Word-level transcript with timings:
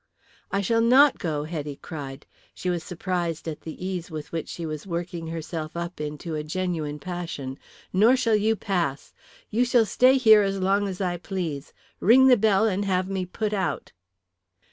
"I 0.51 0.61
shall 0.61 0.81
not 0.81 1.19
go," 1.19 1.43
Hetty 1.43 1.75
cried. 1.75 2.25
She 2.55 2.71
was 2.71 2.83
surprised 2.83 3.47
at 3.47 3.61
the 3.61 3.85
ease 3.85 4.09
with 4.09 4.31
which 4.31 4.49
she 4.49 4.65
was 4.65 4.87
working 4.87 5.27
herself 5.27 5.77
up 5.77 6.01
into 6.01 6.33
a 6.33 6.43
genuine 6.43 6.97
passion. 6.97 7.59
"Nor 7.93 8.15
shall 8.17 8.35
you 8.35 8.55
pass. 8.55 9.13
You 9.51 9.63
shall 9.63 9.85
stay 9.85 10.17
here 10.17 10.41
as 10.41 10.57
long 10.59 10.87
as 10.87 11.01
I 11.01 11.17
please. 11.17 11.71
Ring 11.99 12.29
the 12.29 12.35
bell 12.35 12.65
and 12.67 12.83
have 12.83 13.09
me 13.11 13.27
put 13.27 13.53
out." 13.53 13.91